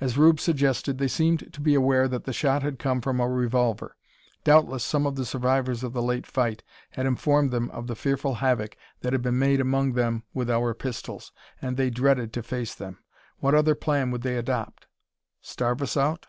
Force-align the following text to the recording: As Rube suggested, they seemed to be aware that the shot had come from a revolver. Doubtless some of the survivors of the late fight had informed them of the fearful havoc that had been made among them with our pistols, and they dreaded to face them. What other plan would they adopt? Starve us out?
As 0.00 0.16
Rube 0.16 0.40
suggested, 0.40 0.96
they 0.96 1.08
seemed 1.08 1.52
to 1.52 1.60
be 1.60 1.74
aware 1.74 2.08
that 2.08 2.24
the 2.24 2.32
shot 2.32 2.62
had 2.62 2.78
come 2.78 3.02
from 3.02 3.20
a 3.20 3.28
revolver. 3.28 3.98
Doubtless 4.42 4.82
some 4.82 5.04
of 5.06 5.16
the 5.16 5.26
survivors 5.26 5.84
of 5.84 5.92
the 5.92 6.00
late 6.00 6.26
fight 6.26 6.62
had 6.92 7.04
informed 7.04 7.50
them 7.50 7.70
of 7.70 7.86
the 7.86 7.94
fearful 7.94 8.36
havoc 8.36 8.78
that 9.00 9.12
had 9.12 9.20
been 9.20 9.38
made 9.38 9.60
among 9.60 9.92
them 9.92 10.22
with 10.32 10.48
our 10.48 10.72
pistols, 10.72 11.32
and 11.60 11.76
they 11.76 11.90
dreaded 11.90 12.32
to 12.32 12.42
face 12.42 12.74
them. 12.74 13.00
What 13.40 13.54
other 13.54 13.74
plan 13.74 14.10
would 14.10 14.22
they 14.22 14.38
adopt? 14.38 14.86
Starve 15.42 15.82
us 15.82 15.98
out? 15.98 16.28